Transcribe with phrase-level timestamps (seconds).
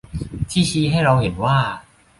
[0.51, 1.57] ที่ชี้ให้เราเห็นว่า